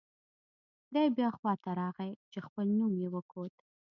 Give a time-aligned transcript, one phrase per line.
[0.93, 3.55] دی بیا خوا ته راغی چې خپل نوم یې وکوت.